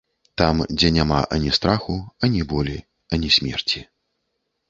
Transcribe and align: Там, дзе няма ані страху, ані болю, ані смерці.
Там, 0.41 0.61
дзе 0.77 0.89
няма 0.95 1.17
ані 1.35 1.51
страху, 1.57 1.97
ані 2.27 2.41
болю, 2.53 2.79
ані 3.17 3.29
смерці. 3.37 3.85